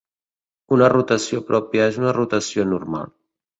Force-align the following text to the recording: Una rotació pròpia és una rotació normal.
Una 0.77 0.87
rotació 0.93 1.43
pròpia 1.51 1.87
és 1.93 2.01
una 2.03 2.17
rotació 2.21 2.69
normal. 2.75 3.15